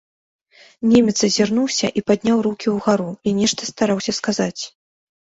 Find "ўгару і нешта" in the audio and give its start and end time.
2.77-3.61